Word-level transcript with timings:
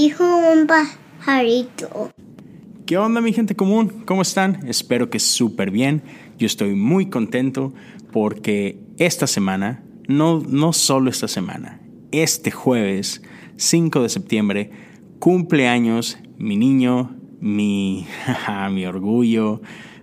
Dijo 0.00 0.22
un 0.52 0.68
pajarito. 0.68 2.12
¿Qué 2.86 2.96
onda 2.96 3.20
mi 3.20 3.32
gente 3.32 3.56
común? 3.56 4.04
¿Cómo 4.06 4.22
están? 4.22 4.60
Espero 4.68 5.10
que 5.10 5.18
súper 5.18 5.72
bien. 5.72 6.04
Yo 6.38 6.46
estoy 6.46 6.76
muy 6.76 7.06
contento 7.06 7.72
porque 8.12 8.78
esta 8.98 9.26
semana, 9.26 9.82
no, 10.06 10.40
no 10.48 10.72
solo 10.72 11.10
esta 11.10 11.26
semana, 11.26 11.80
este 12.12 12.52
jueves 12.52 13.22
5 13.56 14.02
de 14.02 14.08
septiembre, 14.08 14.70
cumpleaños 15.18 16.18
mi 16.38 16.56
niño, 16.56 17.16
mi, 17.40 18.06
mi 18.70 18.86
orgullo, 18.86 19.62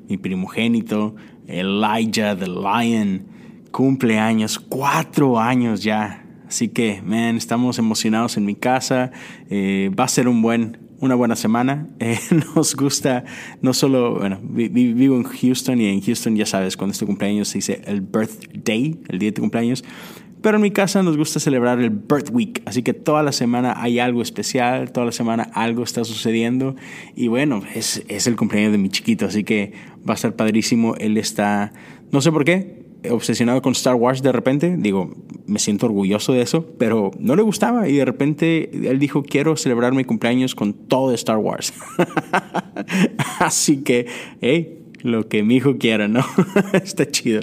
mi 0.09 0.17
primogénito, 0.17 1.16
Elijah 1.48 2.36
the 2.36 2.48
Lion, 2.48 3.27
cumpleaños, 3.72 4.59
cuatro 4.59 5.39
años 5.39 5.84
ya. 5.84 6.24
Así 6.48 6.70
que, 6.70 7.02
man, 7.02 7.38
estamos 7.38 7.80
emocionados 7.80 8.38
en 8.38 8.45
mi 8.45 8.55
casa. 8.55 9.12
Eh, 9.49 9.91
va 9.98 10.05
a 10.05 10.08
ser 10.08 10.27
un 10.27 10.41
buen, 10.41 10.77
una 10.99 11.16
buena 11.16 11.36
semana. 11.36 11.88
Eh, 11.99 12.20
nos 12.55 12.76
gusta, 12.76 13.23
no 13.62 13.73
solo, 13.73 14.20
bueno, 14.20 14.40
vivo 14.41 15.16
en 15.16 15.23
Houston 15.23 15.81
y 15.81 15.88
en 15.88 16.02
Houston 16.02 16.36
ya 16.36 16.45
sabes, 16.45 16.77
cuando 16.77 16.91
es 16.91 17.00
tu 17.00 17.08
cumpleaños 17.08 17.48
se 17.48 17.58
dice 17.58 17.81
el 17.86 18.02
birthday, 18.02 19.00
el 19.08 19.20
día 19.20 19.30
de 19.30 19.34
tu 19.34 19.41
cumpleaños. 19.41 19.84
Pero 20.45 20.58
en 20.58 20.62
mi 20.62 20.70
casa 20.70 21.02
nos 21.02 21.17
gusta 21.17 21.39
celebrar 21.39 21.80
el 21.80 21.89
Birth 21.89 22.30
Week, 22.31 22.62
así 22.67 22.84
que 22.84 22.94
toda 22.94 23.23
la 23.23 23.31
semana 23.31 23.73
hay 23.81 23.98
algo 23.98 24.22
especial, 24.22 24.91
toda 24.91 25.08
la 25.08 25.12
semana 25.12 25.50
algo 25.53 25.81
está 25.81 26.03
sucediendo. 26.03 26.75
Y 27.16 27.30
bueno, 27.30 27.64
es, 27.73 28.03
es 28.08 28.28
el 28.28 28.36
cumpleaños 28.36 28.72
de 28.72 28.78
mi 28.78 28.89
chiquito, 28.89 29.25
así 29.25 29.44
que 29.44 29.73
va 30.08 30.14
a 30.14 30.16
estar 30.16 30.36
padrísimo. 30.36 30.94
Él 30.97 31.17
está, 31.17 31.73
no 32.12 32.22
sé 32.22 32.31
por 32.31 32.45
qué, 32.45 32.84
obsesionado 33.11 33.61
con 33.61 33.73
Star 33.73 33.95
Wars 33.95 34.22
de 34.22 34.31
repente. 34.31 34.75
Digo, 34.78 35.14
me 35.48 35.59
siento 35.59 35.86
orgulloso 35.86 36.34
de 36.34 36.42
eso, 36.42 36.66
pero 36.78 37.12
no 37.20 37.36
le 37.36 37.42
gustaba 37.42 37.88
y 37.88 37.95
de 37.97 38.06
repente 38.06 38.70
él 38.89 39.00
dijo, 39.00 39.23
quiero 39.23 39.56
celebrar 39.58 39.94
mi 39.94 40.03
cumpleaños 40.03 40.56
con 40.56 40.73
todo 40.73 41.09
de 41.09 41.16
Star 41.16 41.38
Wars. 41.38 41.73
Así 43.39 43.84
que, 43.84 44.08
hey, 44.42 44.86
lo 45.06 45.30
que 45.30 45.44
mi 45.44 45.58
hijo 45.58 45.78
quiera, 45.78 46.08
¿no? 46.08 46.25
Está 46.73 47.06
chido. 47.09 47.42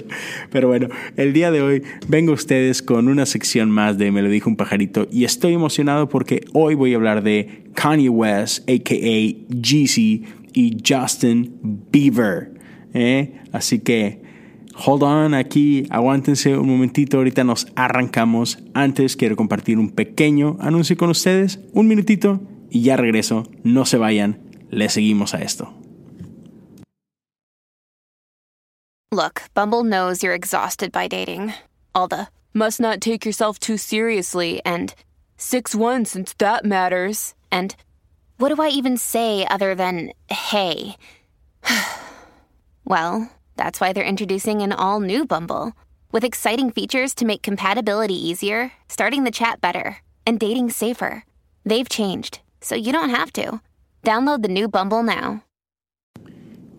Pero 0.51 0.67
bueno, 0.67 0.89
el 1.15 1.33
día 1.33 1.49
de 1.49 1.61
hoy 1.61 1.83
vengo 2.07 2.31
a 2.31 2.35
ustedes 2.35 2.81
con 2.81 3.07
una 3.07 3.25
sección 3.25 3.71
más 3.71 3.97
de 3.97 4.11
Me 4.11 4.21
lo 4.21 4.29
dijo 4.29 4.49
un 4.49 4.57
pajarito 4.57 5.07
y 5.11 5.23
estoy 5.23 5.53
emocionado 5.53 6.09
porque 6.09 6.41
hoy 6.53 6.75
voy 6.75 6.93
a 6.93 6.97
hablar 6.97 7.23
de 7.23 7.63
Kanye 7.73 8.09
West, 8.09 8.69
a.k.a. 8.69 9.61
Jeezy 9.61 10.25
y 10.53 10.77
Justin 10.85 11.57
Bieber. 11.91 12.51
¿eh? 12.93 13.39
Así 13.51 13.79
que 13.79 14.22
Hold 14.75 15.03
on 15.03 15.33
aquí, 15.35 15.85
aguántense 15.91 16.57
un 16.57 16.67
momentito, 16.67 17.17
ahorita 17.17 17.43
nos 17.43 17.67
arrancamos. 17.75 18.57
Antes 18.73 19.15
quiero 19.15 19.35
compartir 19.35 19.77
un 19.77 19.91
pequeño 19.91 20.57
anuncio 20.59 20.97
con 20.97 21.09
ustedes, 21.09 21.59
un 21.73 21.87
minutito 21.87 22.39
y 22.71 22.81
ya 22.81 22.97
regreso. 22.97 23.43
No 23.63 23.85
se 23.85 23.97
vayan, 23.97 24.39
le 24.71 24.89
seguimos 24.89 25.35
a 25.35 25.41
esto. 25.41 25.73
Look, 29.11 29.43
Bumble 29.53 29.83
knows 29.83 30.23
you're 30.23 30.33
exhausted 30.33 30.91
by 30.91 31.07
dating. 31.07 31.53
All 31.93 32.07
the 32.07 32.29
must 32.51 32.79
not 32.79 32.99
take 32.99 33.25
yourself 33.25 33.59
too 33.59 33.77
seriously 33.77 34.59
and 34.65 34.95
6-1 35.37 36.07
since 36.07 36.33
that 36.39 36.65
matters. 36.65 37.35
And 37.51 37.75
what 38.37 38.49
do 38.49 38.59
I 38.59 38.69
even 38.69 38.97
say 38.97 39.45
other 39.45 39.75
than 39.75 40.13
hey? 40.29 40.97
well, 42.85 43.29
That's 43.55 43.79
why 43.79 43.93
they're 43.93 44.03
introducing 44.03 44.61
an 44.61 44.71
all 44.71 44.99
new 44.99 45.25
Bumble 45.25 45.73
with 46.11 46.23
exciting 46.23 46.71
features 46.71 47.13
to 47.15 47.25
make 47.25 47.41
compatibility 47.41 48.15
easier, 48.15 48.71
starting 48.87 49.23
the 49.23 49.31
chat 49.31 49.61
better, 49.61 49.97
and 50.25 50.39
dating 50.39 50.69
safer. 50.69 51.25
They've 51.65 51.89
changed, 51.89 52.39
so 52.61 52.75
you 52.75 52.91
don't 52.91 53.09
have 53.09 53.31
to. 53.33 53.61
Download 54.03 54.41
the 54.41 54.47
new 54.47 54.67
Bumble 54.67 55.03
now. 55.03 55.43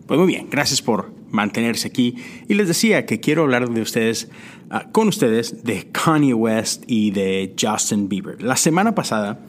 Pues 0.07 0.19
muy 0.19 0.27
bien, 0.27 0.49
gracias 0.49 0.81
por 0.81 1.11
mantenerse 1.31 1.87
aquí. 1.87 2.15
Y 2.47 2.53
les 2.53 2.67
decía 2.67 3.05
que 3.05 3.19
quiero 3.19 3.43
hablar 3.43 3.69
de 3.69 3.81
ustedes, 3.81 4.29
uh, 4.71 4.91
con 4.91 5.07
ustedes, 5.07 5.63
de 5.63 5.89
Kanye 5.91 6.33
West 6.33 6.83
y 6.87 7.11
de 7.11 7.55
Justin 7.59 8.07
Bieber. 8.07 8.41
La 8.41 8.55
semana 8.55 8.93
pasada, 8.93 9.39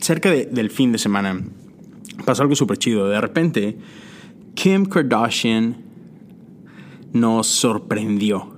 cerca 0.00 0.30
de, 0.30 0.46
del 0.46 0.70
fin 0.70 0.92
de 0.92 0.98
semana, 0.98 1.42
pasó 2.26 2.42
algo 2.42 2.54
súper 2.54 2.76
chido. 2.76 3.08
De 3.08 3.20
repente, 3.20 3.78
Kim 4.54 4.84
Kardashian 4.84 5.91
nos 7.12 7.46
sorprendió 7.46 8.54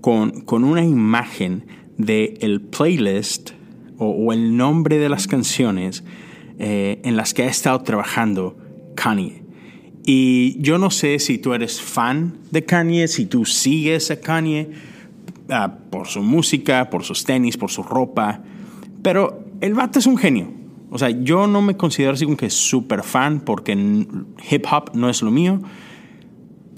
con, 0.00 0.42
con 0.42 0.64
una 0.64 0.84
imagen 0.84 1.66
del 1.96 2.38
el 2.40 2.60
playlist 2.60 3.50
o, 3.98 4.32
el 4.32 4.56
nombre 4.56 4.98
de 4.98 5.08
las 5.08 5.26
canciones 5.26 6.04
eh, 6.58 7.00
en 7.04 7.16
las 7.16 7.34
que 7.34 7.42
ha 7.42 7.48
estado 7.48 7.80
trabajando 7.82 8.56
Kanye. 8.94 9.42
Y 10.04 10.56
yo 10.62 10.78
no 10.78 10.90
sé 10.90 11.18
si 11.18 11.38
tú 11.38 11.52
eres 11.52 11.82
fan 11.82 12.38
de 12.50 12.64
Kanye, 12.64 13.08
si 13.08 13.26
tú 13.26 13.44
sigues 13.44 14.10
a 14.10 14.20
Kanye 14.20 14.70
ah, 15.50 15.78
por 15.90 16.06
su 16.06 16.22
música, 16.22 16.88
por 16.88 17.04
sus 17.04 17.24
tenis, 17.24 17.56
por 17.56 17.70
su 17.70 17.82
ropa, 17.82 18.42
pero 19.02 19.44
el 19.60 19.74
vato 19.74 19.98
es 19.98 20.06
un 20.06 20.16
genio. 20.16 20.52
O 20.90 20.98
sea, 20.98 21.10
yo 21.10 21.46
no 21.46 21.60
me 21.60 21.76
considero 21.76 22.14
así 22.14 22.24
como 22.24 22.36
que 22.36 22.48
súper 22.48 23.02
fan 23.02 23.40
porque 23.40 23.72
hip 24.50 24.64
hop 24.70 24.92
no 24.94 25.10
es 25.10 25.20
lo 25.20 25.30
mío, 25.30 25.60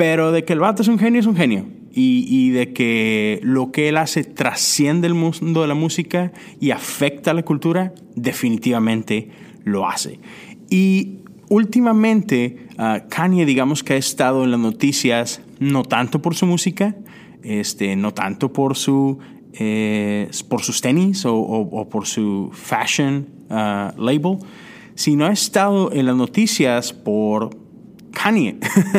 pero 0.00 0.33
de 0.33 0.47
que 0.47 0.55
el 0.55 0.61
vato 0.61 0.81
es 0.81 0.88
un 0.88 0.99
genio, 0.99 1.21
es 1.21 1.27
un 1.27 1.37
genio. 1.37 1.66
Y, 1.93 2.49
de 2.53 2.72
que 2.72 3.38
lo 3.43 3.71
que 3.71 3.91
él 3.91 3.99
hace 3.99 4.25
trasciende 4.25 5.06
el 5.06 5.12
mundo 5.12 5.61
de 5.61 5.69
la 5.69 5.75
música 5.75 6.33
y 6.59 6.71
afecta 6.71 7.33
a 7.33 7.34
la 7.34 7.43
cultura, 7.43 7.93
definitivamente 8.16 9.28
lo 9.62 9.87
hace. 9.87 10.19
Y 10.71 11.19
últimamente, 11.50 12.66
uh, 12.78 13.06
Kanye, 13.10 13.44
digamos 13.44 13.84
que 13.84 13.93
ha 13.93 13.97
estado 13.99 14.43
en 14.44 14.53
las 14.53 14.60
noticias 14.60 15.43
no 15.59 15.83
tanto 15.83 16.22
por 16.22 16.34
su 16.34 16.47
música, 16.47 16.97
este, 17.43 17.94
no 17.94 18.15
tanto 18.15 18.55
por, 18.55 18.78
su, 18.78 19.19
eh, 19.53 20.31
por 20.49 20.62
sus 20.62 20.81
tenis 20.81 21.27
o, 21.27 21.87
por 21.91 22.06
su 22.06 22.49
fashion 22.55 23.27
uh, 23.50 24.00
label, 24.00 24.39
sino 24.94 25.27
ha 25.27 25.33
estado 25.33 25.93
en 25.93 26.06
las 26.06 26.16
noticias 26.16 26.94
por 26.94 27.59
Kanye 28.10 28.59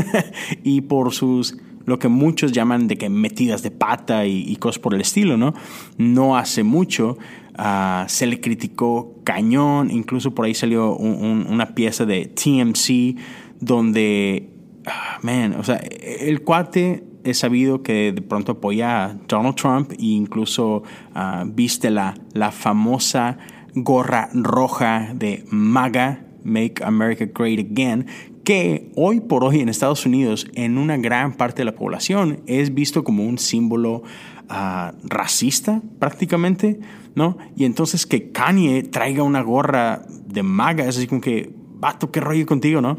y 0.63 0.81
por 0.81 1.13
sus 1.13 1.57
lo 1.85 1.99
que 1.99 2.07
muchos 2.07 2.51
llaman 2.51 2.87
de 2.87 2.97
que 2.97 3.09
metidas 3.09 3.63
de 3.63 3.71
pata 3.71 4.25
y, 4.25 4.55
cosas 4.57 4.79
por 4.79 4.93
el 4.93 5.01
estilo, 5.01 5.37
¿no? 5.37 5.53
No 5.97 6.37
hace 6.37 6.63
mucho 6.63 7.17
ah, 7.57 8.05
se 8.07 8.27
le 8.27 8.39
criticó 8.39 9.15
cañón, 9.23 9.91
incluso 9.91 10.33
por 10.33 10.45
ahí 10.45 10.53
salió 10.53 10.95
una 10.95 11.73
pieza 11.73 12.05
de 12.05 12.25
TMC 12.25 13.19
donde, 13.59 14.49
ah, 14.85 15.19
man, 15.21 15.55
o 15.55 15.63
sea, 15.63 15.77
el 15.77 16.41
cuate 16.41 17.03
es 17.23 17.39
sabido 17.39 17.83
que 17.83 18.11
de 18.11 18.21
pronto 18.21 18.53
apoya 18.53 19.05
a 19.05 19.13
Donald 19.27 19.55
Trump 19.55 19.91
e 19.91 20.05
incluso 20.05 20.83
ah, 21.13 21.43
viste 21.47 21.89
la, 21.89 22.15
la 22.33 22.51
famosa 22.51 23.37
gorra 23.73 24.29
roja 24.33 25.11
de 25.13 25.45
MAGA, 25.49 26.25
Make 26.43 26.83
America 26.83 27.25
Great 27.25 27.59
Again, 27.59 28.07
que 28.43 28.91
hoy 28.95 29.19
por 29.19 29.43
hoy 29.43 29.59
en 29.59 29.69
Estados 29.69 30.05
Unidos, 30.05 30.47
en 30.55 30.77
una 30.77 30.97
gran 30.97 31.33
parte 31.33 31.61
de 31.61 31.65
la 31.65 31.75
población, 31.75 32.41
es 32.47 32.73
visto 32.73 33.03
como 33.03 33.25
un 33.25 33.37
símbolo 33.37 34.03
ah, 34.49 34.93
racista 35.03 35.81
prácticamente, 35.99 36.79
¿no? 37.15 37.37
Y 37.55 37.65
entonces 37.65 38.05
que 38.05 38.31
Kanye 38.31 38.83
traiga 38.83 39.23
una 39.23 39.41
gorra 39.41 40.03
de 40.25 40.43
maga, 40.43 40.87
es 40.87 40.97
así 40.97 41.07
como 41.07 41.21
que, 41.21 41.53
vato, 41.75 42.11
qué 42.11 42.19
rollo 42.19 42.45
contigo, 42.45 42.81
¿no? 42.81 42.97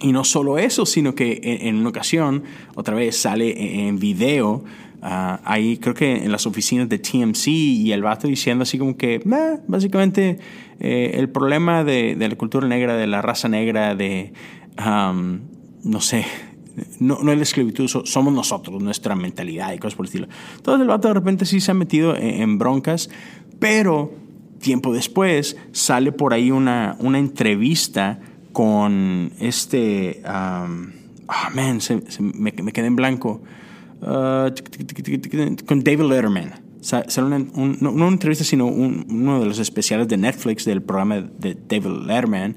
Y 0.00 0.12
no 0.12 0.24
solo 0.24 0.58
eso, 0.58 0.84
sino 0.84 1.14
que 1.14 1.40
en, 1.62 1.76
una 1.76 1.90
ocasión, 1.90 2.42
otra 2.74 2.94
vez 2.96 3.16
sale 3.16 3.86
en 3.86 4.00
video, 4.00 4.64
uh, 5.02 5.38
ahí 5.44 5.78
creo 5.78 5.94
que 5.94 6.24
en 6.24 6.32
las 6.32 6.46
oficinas 6.46 6.88
de 6.88 6.98
TMC 6.98 7.48
y 7.48 7.92
el 7.92 8.02
vato 8.02 8.28
diciendo 8.28 8.62
así 8.62 8.78
como 8.78 8.96
que, 8.96 9.20
básicamente 9.66 10.38
eh, 10.80 11.12
el 11.14 11.28
problema 11.28 11.84
de, 11.84 12.16
la 12.18 12.36
cultura 12.36 12.66
negra, 12.66 12.96
de 12.96 13.06
la 13.06 13.22
raza 13.22 13.48
negra, 13.48 13.94
de, 13.94 14.32
no 14.76 16.00
sé, 16.00 16.24
no, 16.98 17.18
no 17.22 17.32
es 17.32 17.36
la 17.36 17.42
esclavitud, 17.42 17.88
somos 17.88 18.32
nosotros, 18.32 18.82
nuestra 18.82 19.14
mentalidad 19.14 19.72
y 19.72 19.78
cosas 19.78 19.94
por 19.94 20.06
el 20.06 20.08
estilo. 20.08 20.28
Entonces 20.56 20.82
el 20.82 20.88
vato 20.88 21.08
de 21.08 21.14
repente 21.14 21.44
sí 21.44 21.60
se 21.60 21.70
ha 21.70 21.74
metido 21.74 22.16
en, 22.16 22.58
broncas, 22.58 23.10
pero 23.58 24.12
tiempo 24.60 24.92
después 24.92 25.56
sale 25.72 26.12
por 26.12 26.32
ahí 26.32 26.50
una, 26.50 26.96
una 27.00 27.18
entrevista 27.18 28.20
con 28.52 29.32
este... 29.40 30.22
Um, 30.26 30.92
se, 31.80 32.02
me, 32.20 32.52
quedé 32.52 32.86
en 32.86 32.96
blanco. 32.96 33.42
Uh, 34.02 34.50
con 35.64 35.84
David 35.84 36.02
Letterman 36.02 36.72
una, 37.18 37.38
no 37.38 37.92
una 37.92 38.08
entrevista, 38.08 38.44
sino 38.44 38.66
uno 38.66 39.40
de 39.40 39.46
los 39.46 39.58
especiales 39.58 40.08
de 40.08 40.16
Netflix 40.16 40.64
del 40.64 40.82
programa 40.82 41.20
de 41.20 41.56
David 41.68 42.06
Letterman, 42.06 42.56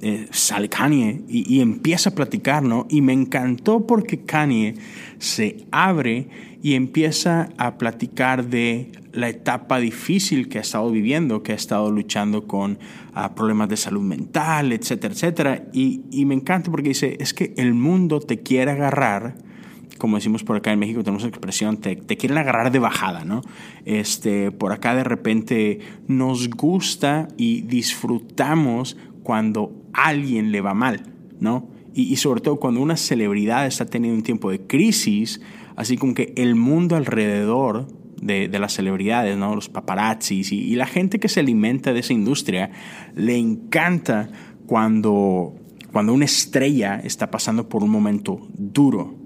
eh, 0.00 0.28
sale 0.30 0.68
Kanye 0.68 1.22
y, 1.28 1.60
empieza 1.60 2.10
a 2.10 2.14
platicar, 2.14 2.62
¿no? 2.62 2.86
Y 2.88 3.00
me 3.00 3.12
encantó 3.12 3.86
porque 3.86 4.24
Kanye 4.24 4.74
se 5.18 5.66
abre 5.70 6.28
y 6.62 6.74
empieza 6.74 7.50
a 7.56 7.78
platicar 7.78 8.48
de 8.48 8.92
la 9.12 9.28
etapa 9.28 9.78
difícil 9.78 10.48
que 10.48 10.58
ha 10.58 10.60
estado 10.60 10.90
viviendo, 10.90 11.42
que 11.42 11.52
ha 11.52 11.56
estado 11.56 11.90
luchando 11.90 12.46
con 12.46 12.72
uh, 12.72 13.34
problemas 13.34 13.68
de 13.68 13.76
salud 13.76 14.02
mental, 14.02 14.72
etcétera, 14.72 15.14
etcétera. 15.14 15.64
Y, 15.72 16.02
y 16.10 16.24
me 16.24 16.34
encanta 16.34 16.70
porque 16.70 16.90
dice, 16.90 17.16
es 17.20 17.32
que 17.32 17.54
el 17.56 17.74
mundo 17.74 18.20
te 18.20 18.40
quiere 18.40 18.72
agarrar 18.72 19.47
como 19.96 20.16
decimos 20.16 20.44
por 20.44 20.56
acá 20.56 20.72
en 20.72 20.78
México, 20.78 21.02
tenemos 21.02 21.22
la 21.22 21.28
expresión, 21.28 21.78
te, 21.78 21.96
quieren 21.96 22.38
agarrar 22.38 22.70
de 22.70 22.78
bajada, 22.78 23.24
¿no? 23.24 23.42
Este, 23.84 24.50
por 24.50 24.72
acá 24.72 24.94
de 24.94 25.04
repente 25.04 25.80
nos 26.06 26.50
gusta 26.50 27.28
y 27.36 27.62
disfrutamos 27.62 28.96
cuando 29.22 29.72
alguien 29.92 30.52
le 30.52 30.60
va 30.60 30.74
mal, 30.74 31.02
¿no? 31.40 31.68
Y, 31.94 32.14
sobre 32.16 32.40
todo 32.40 32.56
cuando 32.60 32.80
una 32.80 32.96
celebridad 32.96 33.66
está 33.66 33.84
teniendo 33.84 34.16
un 34.16 34.22
tiempo 34.22 34.50
de 34.50 34.60
crisis, 34.60 35.40
así 35.74 35.96
como 35.96 36.14
que 36.14 36.32
el 36.36 36.54
mundo 36.54 36.94
alrededor 36.94 37.88
de, 38.22 38.46
de 38.46 38.58
las 38.60 38.74
celebridades, 38.74 39.36
¿no? 39.36 39.56
Los 39.56 39.68
paparazzis 39.68 40.52
y, 40.52 40.60
y 40.60 40.76
la 40.76 40.86
gente 40.86 41.18
que 41.18 41.28
se 41.28 41.40
alimenta 41.40 41.92
de 41.92 42.00
esa 42.00 42.12
industria, 42.12 42.70
le 43.16 43.36
encanta 43.36 44.30
cuando, 44.68 45.56
cuando 45.92 46.12
una 46.12 46.26
estrella 46.26 47.00
está 47.02 47.32
pasando 47.32 47.68
por 47.68 47.82
un 47.82 47.90
momento 47.90 48.46
duro, 48.54 49.17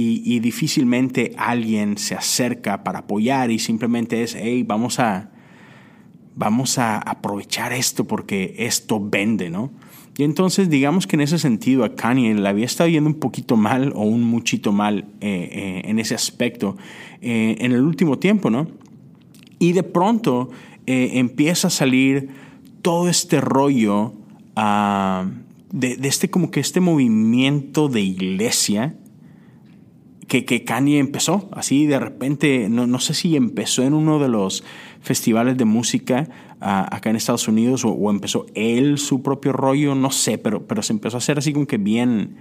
y, 0.00 0.38
difícilmente 0.38 1.32
alguien 1.36 1.98
se 1.98 2.14
acerca 2.14 2.84
para 2.84 3.00
apoyar 3.00 3.50
y 3.50 3.58
simplemente 3.58 4.22
es, 4.22 4.36
hey, 4.36 4.62
vamos 4.62 5.00
a, 5.00 5.32
vamos 6.36 6.78
a 6.78 6.98
aprovechar 6.98 7.72
esto 7.72 8.04
porque 8.04 8.54
esto 8.58 9.00
vende, 9.04 9.50
¿no? 9.50 9.72
Y 10.16 10.22
entonces 10.22 10.70
digamos 10.70 11.08
que 11.08 11.16
en 11.16 11.22
ese 11.22 11.38
sentido 11.38 11.82
a 11.84 11.96
Kanye 11.96 12.32
le 12.34 12.48
había 12.48 12.64
estado 12.64 12.88
yendo 12.88 13.10
un 13.10 13.18
poquito 13.18 13.56
mal 13.56 13.92
o 13.96 14.02
un 14.02 14.22
muchito 14.22 14.70
mal 14.70 15.06
eh, 15.20 15.48
eh, 15.52 15.82
en 15.84 15.98
ese 15.98 16.14
aspecto 16.14 16.76
eh, 17.20 17.56
en 17.58 17.72
el 17.72 17.82
último 17.82 18.20
tiempo, 18.20 18.50
¿no? 18.50 18.68
Y 19.58 19.72
de 19.72 19.82
pronto 19.82 20.50
empieza 20.86 21.68
a 21.68 21.70
salir 21.70 22.28
todo 22.82 23.10
este 23.10 23.40
rollo 23.42 24.14
uh, 24.56 25.28
de, 25.70 25.96
de 25.96 26.08
este 26.08 26.30
como 26.30 26.50
que 26.50 26.60
este 26.60 26.80
movimiento 26.80 27.88
de 27.88 28.00
iglesia 28.00 28.94
que, 30.28 30.64
Kanye 30.64 30.98
empezó, 30.98 31.48
así 31.52 31.86
de 31.86 31.98
repente, 31.98 32.68
no, 32.68 32.86
no, 32.86 33.00
sé 33.00 33.14
si 33.14 33.34
empezó 33.34 33.82
en 33.82 33.94
uno 33.94 34.18
de 34.18 34.28
los 34.28 34.62
festivales 35.00 35.56
de 35.56 35.64
música 35.64 36.28
uh, 36.60 36.94
acá 36.94 37.08
en 37.08 37.16
Estados 37.16 37.48
Unidos 37.48 37.84
o, 37.86 38.10
empezó 38.10 38.46
él 38.54 38.98
su 38.98 39.22
propio 39.22 39.52
rollo, 39.52 39.94
no 39.94 40.10
sé, 40.10 40.36
pero, 40.36 40.66
pero 40.66 40.82
se 40.82 40.92
empezó 40.92 41.16
a 41.16 41.18
hacer 41.18 41.38
así 41.38 41.54
como 41.54 41.66
que 41.66 41.78
bien 41.78 42.36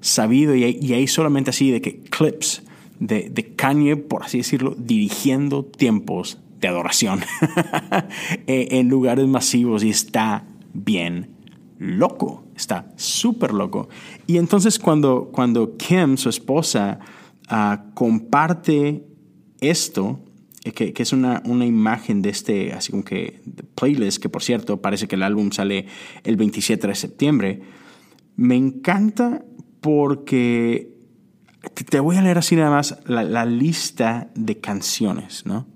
sabido 0.00 0.56
y, 0.56 0.64
y 0.64 0.92
ahí 0.94 1.06
solamente 1.06 1.50
así 1.50 1.70
de 1.70 1.80
que 1.80 2.00
clips 2.00 2.64
de, 2.98 3.30
de 3.30 3.54
Kanye, 3.54 3.96
por 3.96 4.24
así 4.24 4.38
decirlo, 4.38 4.74
dirigiendo 4.76 5.64
tiempos 5.64 6.40
de 6.60 6.68
adoración 6.68 7.20
en 8.46 8.88
lugares 8.88 9.26
masivos 9.28 9.84
y 9.84 9.90
está 9.90 10.44
bien 10.72 11.28
loco, 11.82 12.44
está 12.54 12.92
súper 12.96 13.52
loco. 13.52 13.88
Y 14.26 14.38
entonces 14.38 14.78
cuando, 14.78 15.30
cuando 15.32 15.76
Kim, 15.76 16.16
su 16.16 16.28
esposa, 16.28 17.00
uh, 17.50 17.92
comparte 17.94 19.04
esto, 19.60 20.20
que, 20.74 20.92
que, 20.92 21.02
es 21.02 21.12
una, 21.12 21.42
una 21.44 21.66
imagen 21.66 22.22
de 22.22 22.30
este, 22.30 22.72
así 22.72 22.92
como 22.92 23.04
que, 23.04 23.42
playlist, 23.74 24.22
que 24.22 24.28
por 24.28 24.42
cierto 24.42 24.80
parece 24.80 25.08
que 25.08 25.16
el 25.16 25.24
álbum 25.24 25.50
sale 25.50 25.86
el 26.22 26.36
27 26.36 26.86
de 26.86 26.94
septiembre, 26.94 27.62
me 28.36 28.54
encanta 28.54 29.44
porque 29.80 30.92
te 31.90 31.98
voy 31.98 32.16
a 32.16 32.22
leer 32.22 32.38
así 32.38 32.54
nada 32.54 32.70
más 32.70 32.98
la, 33.06 33.24
la 33.24 33.44
lista 33.44 34.30
de 34.36 34.60
canciones, 34.60 35.44
¿no? 35.46 35.66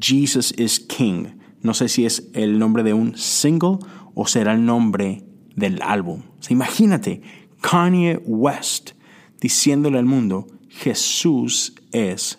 Jesus 0.00 0.54
is 0.58 0.80
King. 0.80 1.26
No 1.60 1.74
sé 1.74 1.88
si 1.88 2.06
es 2.06 2.30
el 2.32 2.58
nombre 2.58 2.82
de 2.82 2.94
un 2.94 3.16
single 3.16 3.78
o 4.14 4.26
será 4.26 4.54
el 4.54 4.64
nombre 4.64 5.24
del 5.56 5.80
álbum. 5.82 6.22
O 6.40 6.52
imagínate, 6.52 7.22
Kanye 7.60 8.20
West 8.24 8.92
diciéndole 9.40 9.98
al 9.98 10.06
mundo, 10.06 10.46
Jesús 10.68 11.74
es 11.92 12.38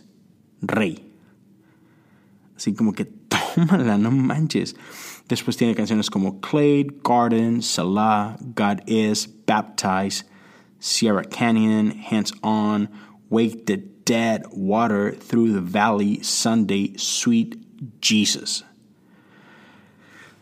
rey. 0.62 1.12
Así 2.56 2.74
como 2.74 2.94
que 2.94 3.06
tómala, 3.06 3.98
no 3.98 4.12
manches. 4.12 4.75
Después 5.28 5.58
tiene 5.58 5.75
canciones 5.75 6.10
como 6.10 6.40
Clade, 6.42 6.88
Garden, 7.04 7.62
Salah, 7.62 8.38
God 8.56 8.88
Is, 8.88 9.30
Baptize, 9.46 10.26
Sierra 10.80 11.24
Canyon, 11.24 11.94
Hands 12.10 12.34
On, 12.42 12.90
Wake 13.30 13.66
the 13.66 13.78
Dead, 14.06 14.44
Water, 14.52 15.12
Through 15.12 15.54
the 15.54 15.62
Valley, 15.62 16.22
Sunday, 16.24 16.94
Sweet 16.98 17.58
Jesus. 18.02 18.64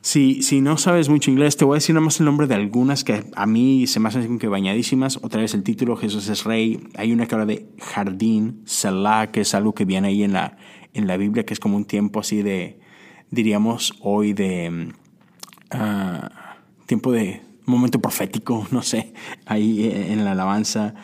Si, 0.03 0.42
si 0.42 0.62
no 0.62 0.77
sabes 0.77 1.09
mucho 1.09 1.30
inglés, 1.30 1.57
te 1.57 1.63
voy 1.63 1.75
a 1.75 1.77
decir 1.77 1.94
nada 1.94 2.03
más 2.03 2.19
el 2.19 2.25
nombre 2.25 2.48
de 2.48 2.56
algunas 2.56 3.03
que 3.03 3.24
a 3.36 3.45
mí 3.45 3.86
se 3.86 4.00
me 4.00 4.09
hacen 4.09 4.39
que 4.39 4.48
bañadísimas. 4.48 5.18
Otra 5.21 5.42
vez 5.42 5.53
el 5.53 5.62
título, 5.62 5.95
Jesús 5.95 6.27
es 6.27 6.44
Rey. 6.44 6.80
Hay 6.95 7.12
una 7.12 7.27
que 7.27 7.36
habla 7.36 7.45
de 7.45 7.68
jardín, 7.80 8.63
Salah, 8.65 9.27
que 9.27 9.42
es 9.42 9.53
algo 9.53 9.75
que 9.75 9.86
viene 9.86 10.07
ahí 10.07 10.24
en 10.24 10.33
la, 10.33 10.57
en 10.94 11.06
la 11.06 11.18
Biblia, 11.18 11.45
que 11.45 11.53
es 11.53 11.59
como 11.59 11.77
un 11.77 11.86
tiempo 11.86 12.19
así 12.19 12.42
de, 12.42 12.80
diríamos 13.30 13.94
hoy, 14.01 14.33
de 14.33 14.92
uh, 15.75 16.86
tiempo 16.88 17.12
de 17.12 17.44
momento 17.65 18.00
profético, 18.01 18.68
no 18.71 18.81
sé, 18.81 19.13
ahí 19.45 19.88
en 19.88 20.25
la 20.25 20.31
alabanza. 20.31 20.95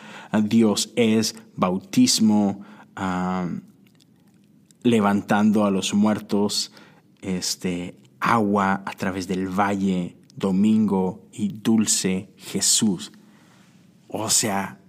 Dios 0.42 0.92
es 0.96 1.36
bautismo, 1.54 2.62
uh, 2.96 3.48
levantando 4.82 5.64
a 5.64 5.70
los 5.70 5.94
muertos, 5.94 6.72
este, 7.22 7.94
agua 8.20 8.82
a 8.84 8.92
través 8.92 9.28
del 9.28 9.48
valle, 9.48 10.16
domingo 10.36 11.26
y 11.32 11.48
dulce 11.48 12.30
Jesús. 12.36 13.12
O 14.08 14.30
sea, 14.30 14.80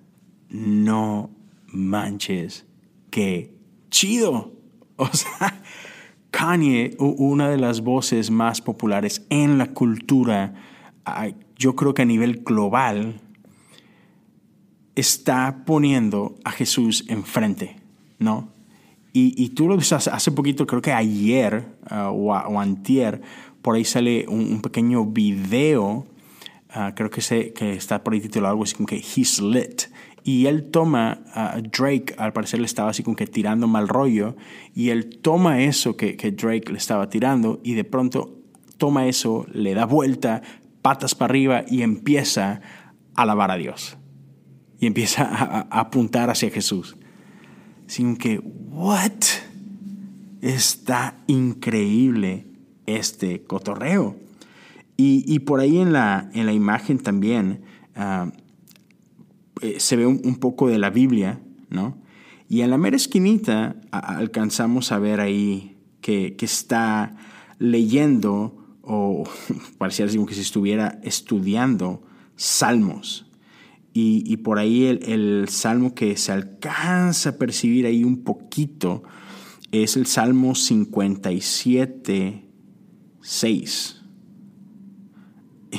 no 0.49 1.29
manches, 1.67 2.65
qué 3.09 3.53
chido. 3.89 4.53
O 5.01 5.07
sea, 5.13 5.61
Kanye, 6.29 6.95
una 6.99 7.49
de 7.49 7.57
las 7.57 7.81
voces 7.81 8.29
más 8.31 8.61
populares 8.61 9.25
en 9.29 9.57
la 9.57 9.73
cultura, 9.73 10.53
yo 11.55 11.75
creo 11.75 11.93
que 11.93 12.01
a 12.01 12.05
nivel 12.05 12.43
global, 12.43 13.21
está 14.95 15.63
poniendo 15.65 16.35
a 16.43 16.51
Jesús 16.51 17.05
enfrente, 17.07 17.77
¿no? 18.19 18.49
Y, 19.11 19.33
y, 19.43 19.49
tú 19.49 19.67
lo 19.67 19.75
ves 19.75 19.91
hace 19.91 20.31
poquito, 20.31 20.67
creo 20.67 20.81
que 20.81 20.93
ayer 20.93 21.65
uh, 21.89 21.95
o, 21.95 22.31
o, 22.31 22.59
antier, 22.59 23.21
por 23.61 23.75
ahí 23.75 23.83
sale 23.83 24.25
un, 24.27 24.61
pequeño 24.61 25.05
video, 25.05 26.05
uh, 26.75 26.93
creo 26.95 27.09
que, 27.09 27.21
se, 27.21 27.51
que 27.53 27.73
está 27.73 28.03
por 28.03 28.13
ahí 28.13 28.21
titulado 28.21 28.51
algo 28.51 28.63
así 28.63 28.75
como 28.75 28.85
que 28.85 28.97
He's 28.97 29.41
Lit. 29.41 29.83
Y 30.23 30.45
él 30.45 30.69
toma, 30.69 31.21
uh, 31.35 31.59
Drake 31.61 32.13
al 32.19 32.33
parecer 32.33 32.59
le 32.59 32.67
estaba 32.67 32.91
así 32.91 33.01
como 33.01 33.15
que 33.15 33.25
tirando 33.25 33.67
mal 33.67 33.87
rollo, 33.87 34.35
y 34.75 34.89
él 34.89 35.17
toma 35.21 35.63
eso 35.63 35.97
que, 35.97 36.15
que 36.15 36.31
Drake 36.31 36.71
le 36.71 36.77
estaba 36.77 37.09
tirando 37.09 37.61
y 37.63 37.73
de 37.73 37.85
pronto 37.85 38.37
toma 38.77 39.07
eso, 39.07 39.47
le 39.51 39.73
da 39.73 39.85
vuelta, 39.85 40.43
patas 40.83 41.15
para 41.15 41.31
arriba 41.31 41.65
y 41.67 41.81
empieza 41.81 42.61
a 43.15 43.23
alabar 43.23 43.49
a 43.49 43.57
Dios. 43.57 43.97
Y 44.79 44.85
empieza 44.85 45.23
a 45.23 45.79
apuntar 45.79 46.29
hacia 46.29 46.51
Jesús 46.51 46.95
sino 47.89 48.19
que, 48.19 48.37
¿what? 48.37 49.23
Está 50.41 51.15
increíble 51.25 52.45
este 52.85 53.41
cotorreo. 53.41 54.15
Y, 54.95 55.25
y 55.25 55.39
por 55.39 55.59
ahí 55.59 55.79
en 55.79 55.91
la, 55.91 56.29
en 56.33 56.45
la 56.45 56.53
imagen 56.53 56.99
también 56.99 57.61
uh, 57.97 58.29
se 59.79 59.95
ve 59.95 60.05
un, 60.05 60.35
poco 60.35 60.67
de 60.67 60.77
la 60.77 60.91
Biblia, 60.91 61.41
¿no? 61.69 61.97
Y 62.47 62.61
en 62.61 62.69
la 62.69 62.77
mera 62.77 62.95
esquinita 62.95 63.75
alcanzamos 63.91 64.91
a 64.91 64.99
ver 64.99 65.19
ahí 65.19 65.75
que, 65.99 66.35
que 66.35 66.45
está 66.45 67.15
leyendo, 67.57 68.77
o 68.83 69.23
pareciera 69.79 70.11
como 70.11 70.27
que 70.27 70.35
si 70.35 70.41
estuviera 70.41 70.99
estudiando 71.03 72.03
salmos. 72.35 73.28
Y, 73.91 74.37
por 74.37 74.59
ahí 74.59 74.85
el, 74.85 75.03
el, 75.03 75.49
salmo 75.49 75.93
que 75.93 76.15
se 76.15 76.31
alcanza 76.31 77.31
a 77.31 77.37
percibir 77.37 77.85
ahí 77.85 78.05
un 78.05 78.23
poquito 78.23 79.03
es 79.71 79.97
el 79.97 80.05
Salmo 80.05 80.55
57, 80.55 82.45
6. 83.21 84.01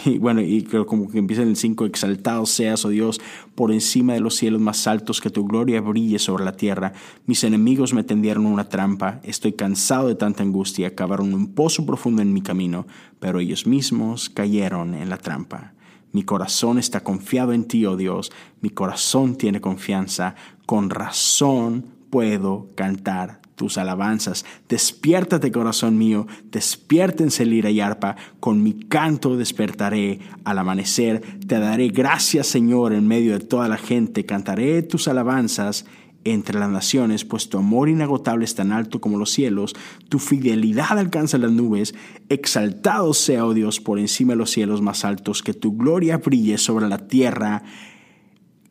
y 0.05 0.19
bueno, 0.19 0.41
y 0.41 0.63
como 0.63 1.09
que 1.09 1.19
empieza 1.19 1.43
en 1.43 1.49
el 1.49 1.57
5, 1.57 1.87
exaltado 1.87 2.47
seas, 2.47 2.85
oh 2.85 2.91
Dios, 2.91 3.21
por 3.55 3.73
encima 3.73 4.15
de 4.15 4.21
los 4.21 4.37
cielos 4.37 4.61
más 4.61 4.87
altos, 4.87 5.21
que 5.21 5.31
tu 5.31 5.47
gloria 5.47 5.81
brille 5.81 6.19
sobre 6.19 6.45
la 6.45 6.57
tierra. 6.57 6.93
Mis 7.27 7.43
enemigos 7.45 7.93
me 7.93 8.05
tendieron 8.05 8.47
una 8.47 8.69
trampa, 8.69 9.21
estoy 9.25 9.53
cansado 9.53 10.09
de 10.09 10.15
tanta 10.15 10.43
angustia, 10.43 10.95
cavaron 10.95 11.35
un 11.35 11.55
pozo 11.55 11.85
profundo 11.85 12.23
en 12.23 12.33
mi 12.33 12.43
camino, 12.43 12.87
pero 13.19 13.41
ellos 13.41 13.67
mismos 13.67 14.31
cayeron 14.31 14.95
en 14.95 15.11
la 15.11 15.17
trampa. 15.17 15.75
Mi 16.13 16.23
corazón 16.23 16.79
está 16.79 17.01
confiado 17.01 17.53
en 17.53 17.65
ti, 17.65 17.87
oh 17.87 17.97
Dios, 17.97 18.33
mi 18.61 18.71
corazón 18.71 19.37
tiene 19.37 19.61
confianza, 19.61 20.35
con 20.67 20.91
razón 20.91 21.87
puedo 22.11 22.69
cantar 22.75 23.41
tus 23.55 23.77
alabanzas. 23.77 24.45
Despiértate, 24.69 25.53
corazón 25.53 25.99
mío, 25.99 26.27
despiértense 26.51 27.45
lira 27.45 27.71
y 27.71 27.81
arpa, 27.81 28.17
con 28.41 28.63
mi 28.63 28.73
canto 28.73 29.37
despertaré 29.37 30.19
al 30.45 30.59
amanecer. 30.59 31.21
Te 31.47 31.59
daré 31.59 31.89
gracias, 31.89 32.47
Señor, 32.47 32.95
en 32.95 33.07
medio 33.07 33.35
de 33.35 33.45
toda 33.45 33.69
la 33.69 33.77
gente, 33.77 34.25
cantaré 34.25 34.83
tus 34.83 35.09
alabanzas 35.09 35.85
entre 36.25 36.59
las 36.59 36.71
naciones, 36.71 37.25
pues 37.25 37.49
tu 37.49 37.59
amor 37.59 37.89
inagotable 37.89 38.45
es 38.45 38.55
tan 38.55 38.73
alto 38.73 39.01
como 39.01 39.19
los 39.19 39.31
cielos, 39.31 39.75
tu 40.09 40.19
fidelidad 40.19 40.99
alcanza 40.99 41.39
las 41.39 41.53
nubes, 41.53 41.95
exaltado 42.29 43.15
sea, 43.15 43.47
oh 43.47 43.55
Dios, 43.55 43.81
por 43.81 43.99
encima 43.99 44.35
de 44.35 44.39
los 44.39 44.51
cielos 44.51 44.83
más 44.83 45.05
altos, 45.05 45.43
que 45.43 45.55
tu 45.55 45.77
gloria 45.77 46.19
brille 46.19 46.59
sobre 46.59 46.89
la 46.89 46.99
tierra. 46.99 47.63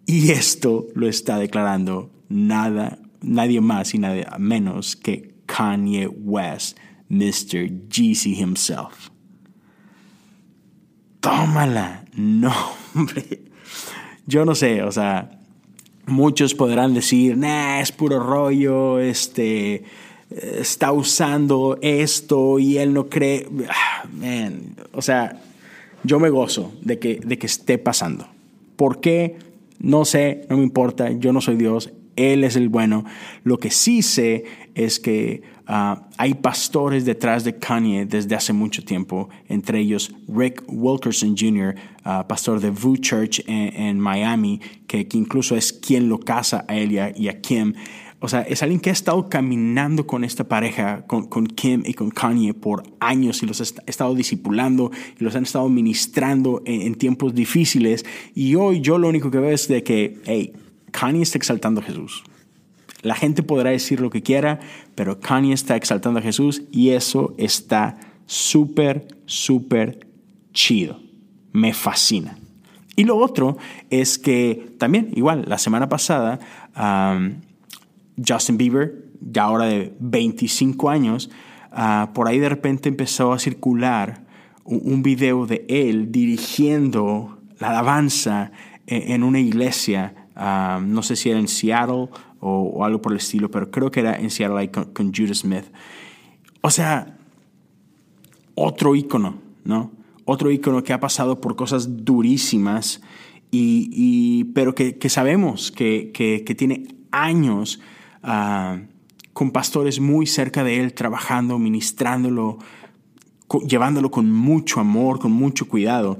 Y 0.05 0.31
esto 0.31 0.87
lo 0.95 1.07
está 1.07 1.37
declarando 1.37 2.11
nada 2.29 2.99
nadie 3.21 3.61
más 3.61 3.93
y 3.93 3.99
nadie 3.99 4.25
menos 4.37 4.95
que 4.95 5.35
Kanye 5.45 6.07
West, 6.07 6.77
Mr. 7.09 7.89
Jeezy 7.89 8.35
himself. 8.39 9.09
Tómala. 11.19 12.05
No, 12.19 12.53
hombre. 12.95 13.45
Yo 14.25 14.43
no 14.43 14.53
sé, 14.53 14.83
o 14.83 14.91
sea, 14.91 15.38
muchos 16.09 16.53
podrán 16.53 16.93
decir, 16.93 17.37
nah, 17.37 17.79
es 17.79 17.91
puro 17.91 18.19
rollo, 18.19 18.99
este, 18.99 19.83
está 20.29 20.91
usando 20.91 21.77
esto 21.81 22.59
y 22.59 22.77
él 22.77 22.93
no 22.93 23.09
cree. 23.09 23.47
Ah, 23.69 24.05
o 24.93 25.01
sea, 25.01 25.41
yo 26.03 26.19
me 26.19 26.29
gozo 26.29 26.73
de 26.81 26.99
que, 26.99 27.19
de 27.23 27.37
que 27.37 27.47
esté 27.47 27.77
pasando. 27.77 28.27
¿Por 28.75 29.01
qué? 29.01 29.37
No 29.79 30.05
sé, 30.05 30.45
no 30.49 30.57
me 30.57 30.63
importa, 30.63 31.11
yo 31.11 31.33
no 31.33 31.41
soy 31.41 31.55
Dios, 31.55 31.91
él 32.15 32.43
es 32.43 32.55
el 32.55 32.69
bueno. 32.69 33.05
Lo 33.43 33.57
que 33.57 33.71
sí 33.71 34.01
sé 34.01 34.43
es 34.85 34.99
que 34.99 35.41
ah, 35.67 36.07
hay 36.17 36.35
pastores 36.35 37.05
detrás 37.05 37.43
de 37.43 37.57
Kanye 37.57 38.05
desde 38.05 38.35
hace 38.35 38.53
mucho 38.53 38.83
tiempo, 38.83 39.29
entre 39.47 39.79
ellos 39.79 40.13
Rick 40.27 40.63
Wilkerson 40.67 41.35
Jr., 41.37 41.75
ah, 42.03 42.25
pastor 42.27 42.59
de 42.61 42.69
Vue 42.69 42.99
Church 42.99 43.43
en, 43.45 43.99
Miami, 43.99 44.61
que, 44.87 45.07
incluso 45.13 45.55
es 45.55 45.73
quien 45.73 46.07
lo 46.07 46.19
casa 46.19 46.65
a 46.67 46.75
él 46.75 46.93
y 46.93 47.27
a, 47.27 47.41
Kim. 47.41 47.73
O 48.21 48.27
sea, 48.27 48.41
es 48.41 48.63
alguien 48.63 48.79
que 48.79 48.89
ha 48.89 48.93
estado 48.93 49.29
caminando 49.29 50.05
con 50.05 50.23
esta 50.23 50.45
pareja, 50.45 51.05
con, 51.07 51.47
Kim 51.47 51.83
y 51.85 51.93
con 51.93 52.09
Kanye 52.09 52.53
por 52.53 52.83
años 52.99 53.43
y 53.43 53.45
los 53.45 53.61
ha 53.61 53.63
estado 53.85 54.13
discipulando 54.13 54.91
y 55.19 55.23
los 55.23 55.35
han 55.35 55.43
estado 55.43 55.69
ministrando 55.69 56.61
en, 56.65 56.81
en 56.81 56.95
tiempos 56.95 57.33
difíciles. 57.33 58.05
Y 58.35 58.55
hoy 58.55 58.81
yo 58.81 58.97
lo 58.97 59.07
único 59.07 59.31
que 59.31 59.39
veo 59.39 59.51
es 59.51 59.67
de 59.67 59.83
que, 59.83 60.19
hey, 60.25 60.53
Kanye 60.91 61.21
está 61.21 61.37
exaltando 61.37 61.81
a 61.81 61.83
Jesús. 61.83 62.23
La 63.01 63.15
gente 63.15 63.43
podrá 63.43 63.69
decir 63.69 64.01
lo 64.01 64.09
que 64.09 64.21
quiera, 64.21 64.59
pero 64.95 65.19
Kanye 65.19 65.53
está 65.53 65.75
exaltando 65.75 66.19
a 66.19 66.23
Jesús 66.23 66.63
y 66.71 66.89
eso 66.89 67.33
está 67.37 67.97
súper, 68.25 69.07
súper 69.25 70.07
chido. 70.53 70.99
Me 71.53 71.73
fascina. 71.73 72.37
Y 72.95 73.05
lo 73.05 73.17
otro 73.17 73.57
es 73.89 74.19
que 74.19 74.73
también, 74.77 75.11
igual, 75.15 75.45
la 75.47 75.57
semana 75.57 75.87
pasada, 75.87 76.39
Justin 78.27 78.57
Bieber, 78.57 79.05
ya 79.21 79.43
ahora 79.43 79.65
de 79.65 79.93
25 79.99 80.89
años, 80.89 81.29
ah, 81.71 82.11
por 82.13 82.27
ahí 82.27 82.39
de 82.39 82.49
repente 82.49 82.89
empezó 82.89 83.31
a 83.31 83.39
circular 83.39 84.25
un, 84.65 85.01
video 85.01 85.47
de 85.47 85.65
él 85.67 86.11
dirigiendo 86.11 87.39
la 87.59 87.69
alabanza 87.69 88.51
en, 88.85 89.13
en 89.13 89.23
una 89.23 89.39
iglesia 89.39 90.13
no 90.81 91.03
sé 91.03 91.15
si 91.15 91.29
era 91.29 91.39
en 91.39 91.47
Seattle 91.47 92.09
o, 92.39 92.83
algo 92.85 93.01
por 93.01 93.11
el 93.11 93.17
estilo, 93.17 93.49
pero 93.51 93.69
creo 93.71 93.91
que 93.91 93.99
era 93.99 94.15
en 94.15 94.29
Seattle 94.29 94.71
con, 94.71 94.85
con 94.85 95.13
Smith. 95.13 95.65
O 96.61 96.69
sea, 96.69 97.17
otro 98.55 98.95
ícono, 98.95 99.35
¿no? 99.63 99.91
Otro 100.25 100.51
ícono 100.51 100.83
que 100.83 100.93
ha 100.93 100.99
pasado 100.99 101.41
por 101.41 101.55
cosas 101.55 102.05
durísimas, 102.05 103.01
y, 103.51 104.43
pero 104.53 104.75
que, 104.75 105.09
sabemos 105.09 105.71
que, 105.71 106.11
que, 106.13 106.55
tiene 106.55 106.87
años 107.09 107.79
ah, 108.21 108.79
con 109.33 109.49
pastores 109.51 109.99
muy 109.99 110.27
cerca 110.27 110.63
de 110.63 110.81
él, 110.81 110.93
trabajando, 110.93 111.57
ministrándolo, 111.57 112.59
llevándolo 113.67 114.11
con 114.11 114.31
mucho 114.31 114.79
amor, 114.79 115.19
con 115.19 115.31
mucho 115.31 115.67
cuidado. 115.67 116.19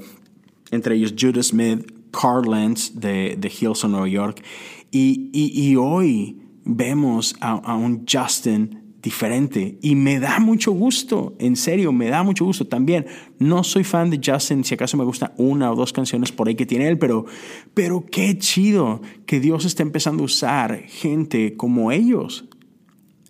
Entre 0.72 0.96
ellos 0.96 1.14
Judah 1.20 1.44
Smith, 1.44 1.99
Carl 2.12 2.50
Lentz 2.50 2.94
de, 2.96 3.36
de 3.38 3.50
Hillsong, 3.50 3.92
Nueva 3.92 4.08
York. 4.08 4.44
Y, 4.92 5.30
y, 5.34 5.76
hoy 5.76 6.38
vemos 6.66 7.36
a, 7.42 7.76
un 7.76 8.06
Justin 8.12 8.98
diferente 9.02 9.78
y 9.82 9.96
me 9.96 10.20
da 10.20 10.40
mucho 10.40 10.72
gusto, 10.72 11.36
en 11.40 11.56
serio, 11.56 11.92
me 11.92 12.10
da 12.10 12.24
mucho 12.24 12.44
gusto 12.46 12.66
también. 12.68 13.06
No 13.38 13.64
soy 13.64 13.84
fan 13.84 14.10
de 14.10 14.20
Justin, 14.24 14.64
si 14.64 14.74
acaso 14.74 14.98
me 14.98 15.04
gusta 15.04 15.34
una 15.38 15.72
o 15.72 15.76
dos 15.76 15.94
canciones 15.94 16.32
por 16.32 16.48
ahí 16.48 16.56
que 16.56 16.66
tiene 16.66 16.88
él, 16.88 16.98
pero, 16.98 17.26
pero 17.74 18.06
qué 18.06 18.38
chido 18.38 19.02
que 19.26 19.40
Dios 19.40 19.66
está 19.66 19.84
empezando 19.84 20.24
a 20.24 20.26
usar 20.26 20.84
gente 20.88 21.56
como 21.56 21.92
ellos. 21.92 22.46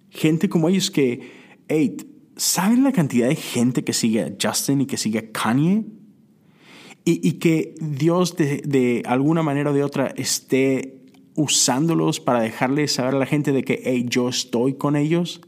Gente 0.09 0.49
como 0.49 0.69
ellos 0.69 0.89
que, 0.89 1.63
hey, 1.67 1.97
¿saben 2.35 2.83
la 2.83 2.93
cantidad 2.93 3.27
de 3.27 3.35
gente 3.35 3.83
que 3.83 3.93
sigue 3.93 4.23
a 4.23 4.33
Justin 4.41 4.81
y 4.81 4.85
que 4.85 4.97
sigue 4.97 5.19
a 5.19 5.31
Kanye? 5.31 5.85
Y, 7.11 7.33
que 7.33 7.75
Dios 7.79 8.35
de, 8.35 9.03
alguna 9.05 9.43
manera 9.43 9.71
o 9.71 9.73
de 9.73 9.83
otra 9.83 10.13
esté 10.17 10.97
usándolos 11.35 12.19
para 12.19 12.41
dejarles 12.41 12.93
saber 12.93 13.15
a 13.15 13.19
la 13.19 13.25
gente 13.25 13.51
de 13.51 13.63
que, 13.63 13.81
hey, 13.85 14.05
yo 14.07 14.29
estoy 14.29 14.73
con 14.73 14.95
ellos. 14.95 15.41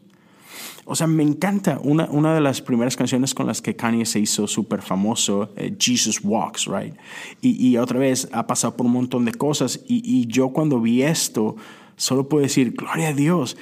O 0.86 0.96
sea, 0.96 1.08
me 1.08 1.24
encanta. 1.24 1.80
Una, 1.84 2.06
una 2.06 2.34
de 2.34 2.42
las 2.42 2.62
primeras 2.62 2.96
canciones 2.96 3.34
con 3.34 3.48
las 3.48 3.62
que 3.62 3.76
Kanye 3.76 4.06
se 4.06 4.20
hizo 4.20 4.48
súper 4.48 4.82
famoso, 4.82 5.52
eh, 5.56 5.76
Jesus 5.80 6.22
Walks, 6.24 6.68
right? 6.68 6.96
Y, 7.42 7.68
y, 7.68 7.78
otra 7.78 8.00
vez 8.00 8.28
ha 8.32 8.48
pasado 8.48 8.76
por 8.76 8.86
un 8.86 8.94
montón 8.94 9.26
de 9.26 9.34
cosas. 9.34 9.82
Y, 9.88 10.02
y 10.04 10.28
yo 10.28 10.50
cuando 10.50 10.82
vi 10.82 11.04
esto, 11.04 11.56
solo 11.96 12.28
puedo 12.28 12.44
decir, 12.44 12.72
gloria 12.72 13.10
a 13.10 13.14
Dios. 13.14 13.58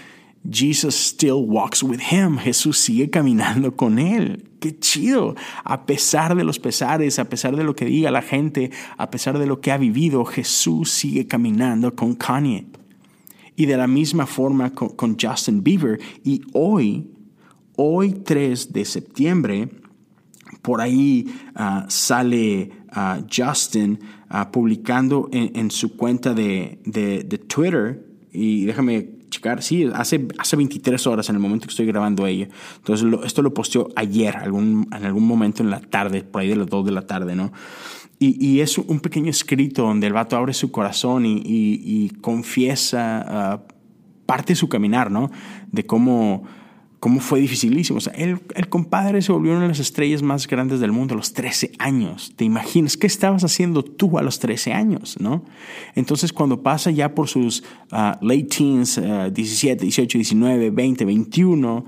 Jesus 0.49 0.95
still 0.95 1.43
walks 1.45 1.83
with 1.83 1.99
him. 2.11 2.37
Jesús 2.37 2.77
sigue 2.77 3.09
caminando 3.09 3.75
con 3.75 3.99
él. 3.99 4.48
Qué 4.59 4.77
chido. 4.77 5.35
A 5.63 5.85
pesar 5.85 6.35
de 6.35 6.43
los 6.43 6.59
pesares, 6.59 7.17
a 7.17 7.29
pesar 7.29 7.55
de 7.55 7.63
lo 7.63 7.75
que 7.75 7.85
diga 7.85 8.11
la 8.11 8.21
gente, 8.21 8.71
a 8.97 9.09
pesar 9.09 9.39
de 9.39 9.45
lo 9.45 9.61
que 9.61 9.71
ha 9.71 9.77
vivido, 9.77 10.25
Jesús 10.25 10.89
sigue 10.89 11.27
caminando 11.27 11.95
con 11.95 12.15
Kanye. 12.15 12.67
Y 13.55 13.65
de 13.65 13.77
la 13.77 13.87
misma 13.87 14.25
forma 14.25 14.71
con, 14.71 15.17
Justin 15.19 15.63
Bieber. 15.63 15.99
Y 16.23 16.41
hoy, 16.53 17.09
hoy 17.75 18.13
3 18.13 18.73
de 18.73 18.85
septiembre, 18.85 19.69
por 20.61 20.81
ahí 20.81 21.27
ah, 21.55 21.85
sale 21.87 22.71
ah, 22.91 23.21
Justin 23.33 23.99
ah, 24.29 24.51
publicando 24.51 25.29
en, 25.31 25.71
su 25.71 25.95
cuenta 25.95 26.33
de, 26.33 26.79
de, 26.85 27.23
de 27.23 27.37
Twitter. 27.37 28.05
Y 28.31 28.65
déjame 28.65 29.18
checar, 29.29 29.61
sí, 29.61 29.89
hace, 29.93 30.27
hace 30.37 30.55
23 30.55 31.07
horas 31.07 31.29
en 31.29 31.35
el 31.35 31.41
momento 31.41 31.65
que 31.65 31.71
estoy 31.71 31.85
grabando 31.85 32.27
ella. 32.27 32.49
Entonces, 32.77 33.07
esto 33.23 33.41
lo 33.41 33.53
posteó 33.53 33.89
ayer, 33.95 34.37
algún, 34.37 34.87
en 34.95 35.05
algún 35.05 35.25
momento 35.25 35.63
en 35.63 35.69
la 35.69 35.79
tarde, 35.79 36.23
por 36.23 36.41
ahí 36.41 36.49
de 36.49 36.55
las 36.55 36.67
2 36.67 36.85
de 36.85 36.91
la 36.91 37.07
tarde, 37.07 37.35
¿no? 37.35 37.51
Y, 38.19 38.45
y 38.45 38.59
es 38.59 38.77
un 38.77 38.99
pequeño 38.99 39.29
escrito 39.29 39.83
donde 39.83 40.07
el 40.07 40.13
vato 40.13 40.35
abre 40.35 40.53
su 40.53 40.71
corazón 40.71 41.25
y, 41.25 41.41
y, 41.45 42.09
confiesa 42.21 43.23
ah, 43.25 43.61
parte 44.25 44.53
de 44.53 44.57
su 44.57 44.67
caminar, 44.67 45.09
¿no? 45.09 45.31
De 45.71 45.85
cómo 45.85 46.43
cómo 46.99 47.19
fue 47.19 47.39
dificilísimo. 47.39 47.99
El, 48.13 48.39
el, 48.55 48.69
compadre 48.69 49.21
se 49.21 49.31
volvió 49.31 49.53
una 49.53 49.61
de 49.61 49.67
las 49.69 49.79
estrellas 49.79 50.21
más 50.21 50.47
grandes 50.47 50.79
del 50.79 50.91
mundo 50.91 51.13
a 51.13 51.17
los 51.17 51.33
13 51.33 51.71
años. 51.79 52.33
¿Te 52.35 52.43
imaginas 52.43 52.97
qué 52.97 53.07
estabas 53.07 53.43
haciendo 53.43 53.83
tú 53.83 54.17
a 54.17 54.21
los 54.21 54.39
13 54.39 54.73
años? 54.73 55.15
¿no? 55.19 55.45
Entonces, 55.95 56.33
cuando 56.33 56.61
pasa 56.61 56.91
ya 56.91 57.15
por 57.15 57.27
sus 57.27 57.63
uh, 57.91 58.23
late 58.25 58.43
teens, 58.43 58.99
17, 58.99 59.83
18, 59.83 60.17
19, 60.17 60.69
20, 60.71 61.05
21, 61.05 61.85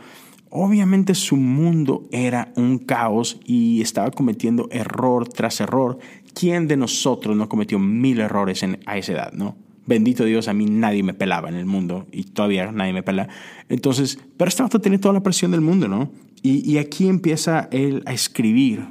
obviamente 0.50 1.14
su 1.14 1.36
mundo 1.36 2.08
era 2.12 2.54
un 2.56 2.78
caos 2.78 3.40
y 3.46 3.82
estaba 3.82 4.12
cometiendo 4.12 4.70
error 4.72 5.28
tras 5.28 5.60
error. 5.60 5.98
¿Quién 6.34 6.68
de 6.68 6.78
nosotros 6.78 7.36
no 7.36 7.50
cometió 7.50 7.80
mil 7.80 8.22
errores 8.22 8.64
en, 8.64 8.80
a 8.86 8.98
esa 8.98 9.12
edad? 9.12 9.34
¿no? 9.34 9.58
Bendito 9.86 10.26
Dios, 10.26 10.48
a 10.48 10.54
mí 10.54 10.66
nadie 10.66 11.04
me 11.04 11.14
pelaba 11.14 11.50
en 11.50 11.56
el 11.56 11.66
mundo 11.66 12.08
y 12.12 12.24
todavía 12.24 12.72
nadie 12.72 12.94
me 12.94 13.04
pela. 13.04 13.30
Entonces, 13.70 14.20
pero 14.38 14.50
este 14.50 14.64
vato 14.64 14.80
tiene 14.80 15.00
toda 15.00 15.14
la 15.14 15.24
presión 15.24 15.52
del 15.52 15.62
mundo, 15.62 15.88
¿no? 15.88 16.12
Y, 16.44 16.78
aquí 16.80 17.08
empieza 17.08 17.68
él 17.72 18.02
a 18.08 18.14
escribir 18.14 18.84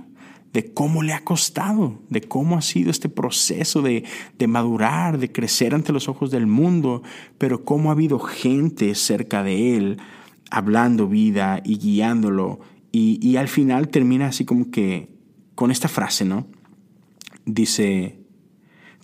de 0.53 0.73
cómo 0.73 1.03
le 1.03 1.13
ha 1.13 1.25
costado, 1.25 2.01
de 2.09 2.21
cómo 2.21 2.57
ha 2.57 2.63
sido 2.63 2.93
este 2.93 3.09
proceso 3.09 3.83
de, 3.83 4.05
de, 4.39 4.47
madurar, 4.47 5.19
de 5.19 5.33
crecer 5.33 5.75
ante 5.75 5.93
los 5.93 6.09
ojos 6.09 6.31
del 6.31 6.47
mundo, 6.47 7.03
pero 7.39 7.65
cómo 7.65 7.89
ha 7.89 7.95
habido 7.95 8.21
gente 8.21 8.95
cerca 8.95 9.43
de 9.43 9.77
él 9.77 9.99
hablando 10.49 11.09
vida 11.09 11.61
y 11.65 11.79
guiándolo. 11.79 12.61
Y, 12.93 13.19
y 13.21 13.37
al 13.37 13.49
final 13.49 13.89
termina 13.89 14.29
así 14.29 14.45
como 14.45 14.71
que 14.71 15.09
con 15.57 15.73
esta 15.73 15.89
frase, 15.89 16.25
¿no? 16.25 16.47
Dice, 17.47 18.20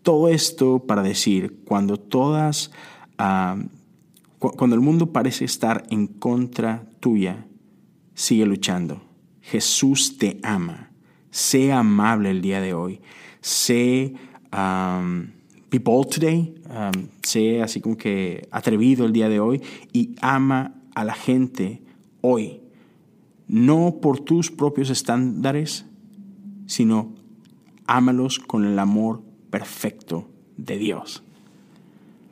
todo 0.06 0.28
esto 0.28 0.86
para 0.86 1.02
decir, 1.02 1.64
cuando 1.64 1.96
todas, 1.96 2.70
uh, 3.18 3.60
cuando 4.38 4.76
el 4.76 4.80
mundo 4.80 5.12
parece 5.12 5.44
estar 5.44 5.82
en 5.90 6.06
contra 6.06 6.88
tuya, 7.00 7.44
sigue 8.14 8.46
luchando. 8.46 9.02
Jesús 9.42 10.16
te 10.16 10.38
ama 10.44 10.86
Sé 11.36 11.70
amable 11.70 12.30
el 12.30 12.40
día 12.40 12.62
de 12.62 12.72
hoy. 12.72 13.00
Sé 13.42 14.14
um, 14.56 15.26
be 15.70 15.78
bold 15.80 16.08
today. 16.08 16.54
Sé 17.22 17.60
así 17.60 17.82
como 17.82 17.98
que 17.98 18.48
atrevido 18.50 19.04
el 19.04 19.12
día 19.12 19.28
de 19.28 19.38
hoy 19.38 19.60
y 19.92 20.14
ama 20.22 20.76
a 20.94 21.04
la 21.04 21.14
gente 21.14 21.82
hoy. 22.22 22.62
No 23.48 23.98
por 24.00 24.20
tus 24.20 24.50
propios 24.50 24.88
estándares, 24.88 25.84
sino 26.64 27.12
ámalos 27.86 28.38
con 28.38 28.64
el 28.64 28.78
amor 28.78 29.25
perfecto 29.58 30.28
de 30.56 30.78
Dios. 30.78 31.22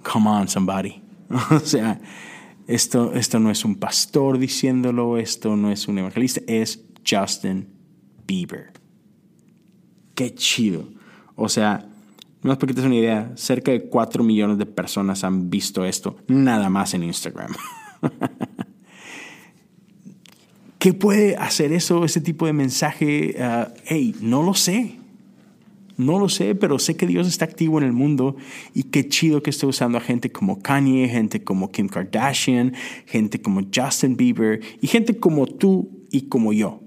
Come 0.03 0.31
on, 0.31 0.49
somebody. 0.49 1.03
o 1.51 1.61
sea, 1.61 2.01
esto, 2.67 3.13
esto 3.15 3.39
no 3.39 3.51
es 3.51 3.65
un 3.65 3.77
pastor 3.77 4.39
diciéndolo, 4.39 5.19
esto 5.19 5.57
no 5.57 5.71
es 5.71 5.89
un 5.89 5.99
evangelista, 5.99 6.41
es 6.47 6.85
Justin 7.07 7.69
Bieber 8.27 8.85
qué 10.15 10.35
chido. 10.35 10.89
O 11.35 11.49
sea, 11.49 11.87
más 12.43 12.57
para 12.57 12.69
que 12.69 12.75
te 12.75 12.81
des 12.81 12.87
una 12.87 12.97
idea, 12.97 13.33
cerca 13.37 13.73
de 13.73 13.89
4 13.89 14.23
millones 14.23 14.59
de 14.59 14.67
personas 14.67 15.25
han 15.25 15.51
visto 15.51 15.85
esto 15.85 16.17
nada 16.29 16.69
más 16.69 16.95
en 16.95 17.03
Instagram. 17.03 17.53
¿Qué 20.79 20.93
puede 20.93 21.37
hacer 21.37 21.73
eso, 21.73 22.05
ese 22.05 22.21
tipo 22.21 22.47
de 22.47 22.53
mensaje? 22.53 23.35
Uh, 23.39 23.73
hey, 23.85 24.15
no 24.21 24.43
lo 24.43 24.53
sé. 24.55 24.99
No 25.97 26.19
lo 26.19 26.29
sé, 26.29 26.55
pero 26.55 26.79
sé 26.79 26.97
que 26.97 27.07
Dios 27.07 27.29
está 27.29 27.45
activo 27.45 27.79
en 27.79 27.85
el 27.85 27.93
mundo 27.93 28.37
y 28.75 28.85
qué 28.85 29.09
chido 29.09 29.43
que 29.43 29.51
esté 29.51 29.67
usando 29.67 29.99
a 29.99 30.01
gente 30.01 30.33
como 30.33 30.61
Kanye, 30.61 31.09
gente 31.09 31.45
como 31.45 31.71
Kim 31.71 31.89
Kardashian, 31.89 32.75
gente 33.07 33.41
como 33.41 33.63
Justin 33.75 34.17
Bieber 34.17 34.61
y 34.81 34.87
gente 34.89 35.17
como 35.19 35.47
tú 35.47 35.89
y 36.11 36.23
como 36.23 36.53
yo. 36.53 36.81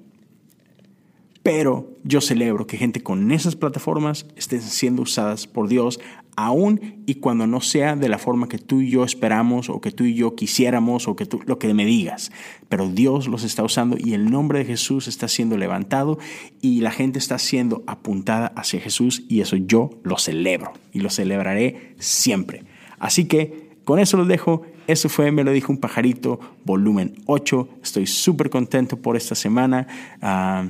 Pero 1.42 1.97
yo 2.08 2.22
celebro 2.22 2.68
que 2.68 2.78
gente 2.78 3.04
con 3.04 3.32
esas 3.32 3.56
plataformas 3.56 4.26
estén 4.36 4.62
siendo 4.62 5.02
usadas 5.02 5.46
por 5.48 5.68
Dios 5.68 6.00
aún 6.38 7.04
y 7.06 7.16
cuando 7.16 7.48
no 7.48 7.62
sea 7.62 7.96
de 7.96 8.10
la 8.10 8.20
forma 8.20 8.48
que 8.48 8.60
tú 8.60 8.82
y 8.82 8.90
yo 8.90 9.04
esperamos 9.04 9.70
o 9.70 9.82
que 9.82 9.92
tú 9.92 10.06
y 10.06 10.14
yo 10.14 10.36
quisiéramos 10.36 11.08
o 11.08 11.16
que 11.16 11.26
tú 11.26 11.42
lo 11.46 11.60
que 11.60 11.74
me 11.74 11.86
digas. 11.86 12.32
Pero 12.70 12.88
Dios 12.88 13.28
los 13.28 13.44
está 13.44 13.64
usando 13.64 13.98
y 14.00 14.14
el 14.14 14.30
nombre 14.30 14.60
de 14.60 14.66
Jesús 14.66 15.08
está 15.08 15.28
siendo 15.28 15.58
levantado 15.58 16.20
y 16.62 16.82
la 16.82 16.92
gente 16.92 17.20
está 17.20 17.40
siendo 17.40 17.84
apuntada 17.88 18.54
hacia 18.56 18.80
Jesús 18.80 19.24
y 19.28 19.42
eso 19.42 19.56
yo 19.58 19.90
lo 20.04 20.18
celebro 20.18 20.74
y 20.94 21.00
lo 21.00 21.10
celebraré 21.10 21.96
siempre. 21.98 22.64
Así 23.00 23.26
que 23.26 23.68
con 23.84 24.00
eso 24.00 24.18
los 24.18 24.28
dejo. 24.28 24.64
Eso 24.86 25.10
fue 25.10 25.32
Me 25.32 25.44
lo 25.44 25.52
dijo 25.52 25.72
un 25.72 25.80
pajarito, 25.80 26.40
volumen 26.64 27.16
8. 27.26 27.70
Estoy 27.84 28.08
súper 28.08 28.50
contento 28.50 29.02
por 29.02 29.18
esta 29.18 29.36
semana. 29.36 29.88
Ah, 30.22 30.68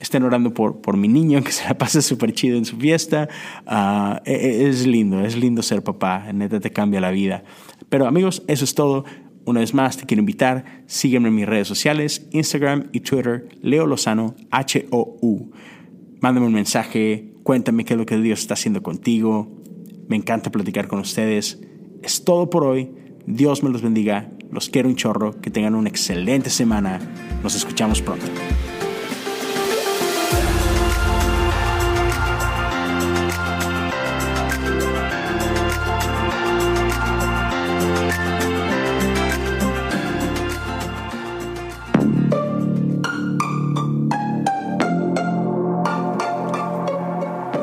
estén 0.00 0.22
orando 0.22 0.52
por, 0.52 0.80
por 0.80 0.96
mi 0.96 1.08
niño, 1.08 1.42
que 1.44 1.52
se 1.52 1.64
la 1.64 1.78
pase 1.78 2.02
súper 2.02 2.32
chido 2.32 2.56
en 2.56 2.64
su 2.64 2.76
fiesta. 2.76 3.28
Ah, 3.66 4.20
e, 4.24 4.32
e, 4.32 4.68
es 4.68 4.86
lindo, 4.86 5.20
es 5.24 5.36
lindo 5.36 5.62
ser 5.62 5.82
papá, 5.82 6.32
neta 6.32 6.58
te 6.58 6.72
cambia 6.72 7.00
la 7.00 7.10
vida. 7.10 7.44
Pero 7.88 8.06
amigos, 8.06 8.42
eso 8.48 8.64
es 8.64 8.74
todo. 8.74 9.04
Una 9.44 9.60
vez 9.60 9.74
más, 9.74 9.96
te 9.96 10.06
quiero 10.06 10.20
invitar, 10.20 10.84
sígueme 10.86 11.28
en 11.28 11.34
mis 11.34 11.46
redes 11.46 11.68
sociales, 11.68 12.26
Instagram 12.32 12.88
y 12.92 13.00
Twitter, 13.00 13.48
Leo 13.62 13.86
Lozano, 13.86 14.34
H-O-U. 14.50 15.50
Mándame 16.20 16.46
un 16.46 16.52
mensaje, 16.52 17.32
cuéntame 17.42 17.84
qué 17.84 17.94
es 17.94 17.98
lo 17.98 18.06
que 18.06 18.18
Dios 18.18 18.40
está 18.40 18.54
haciendo 18.54 18.82
contigo. 18.82 19.60
Me 20.08 20.16
encanta 20.16 20.50
platicar 20.50 20.88
con 20.88 20.98
ustedes. 20.98 21.60
Es 22.02 22.24
todo 22.24 22.50
por 22.50 22.64
hoy. 22.64 22.90
Dios 23.26 23.62
me 23.62 23.70
los 23.70 23.80
bendiga. 23.80 24.30
Los 24.50 24.68
quiero 24.68 24.88
un 24.88 24.96
chorro. 24.96 25.40
Que 25.40 25.50
tengan 25.50 25.74
una 25.74 25.88
excelente 25.88 26.50
semana. 26.50 26.98
Nos 27.42 27.54
escuchamos 27.54 28.02
pronto. 28.02 28.26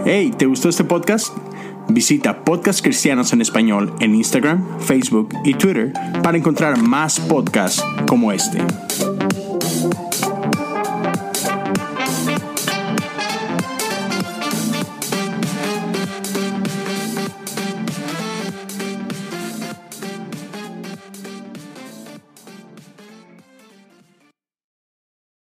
Hey, 0.10 0.32
¿te 0.32 0.46
gustó 0.46 0.70
este 0.70 0.86
podcast? 0.86 1.36
Visita 1.90 2.46
Podcast 2.46 2.82
Cristianos 2.82 3.34
en 3.34 3.42
Español 3.42 3.94
en 4.00 4.16
Instagram, 4.16 4.80
Facebook 4.80 5.28
y 5.44 5.54
Twitter 5.54 5.92
para 6.24 6.38
encontrar 6.38 6.82
más 6.82 7.20
podcasts 7.20 7.84
como 8.08 8.32
este. 8.32 8.60